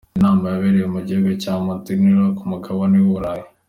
Ni 0.13 0.17
inama 0.19 0.45
yabereye 0.53 0.87
mu 0.93 0.99
gihugu 1.07 1.31
cya 1.43 1.53
Montenegro 1.65 2.27
ku 2.37 2.43
mugabane 2.51 2.95
w’u 3.01 3.11
Bulayi. 3.15 3.45